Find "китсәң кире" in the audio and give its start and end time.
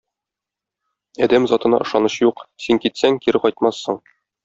2.87-3.47